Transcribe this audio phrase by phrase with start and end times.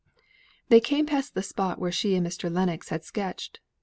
[0.69, 2.51] They came past the spot where she and Mr.
[2.51, 3.59] Lennox had sketched.